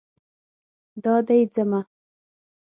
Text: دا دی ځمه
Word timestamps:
دا 1.03 1.15
دی 1.27 1.39
ځمه 1.53 1.79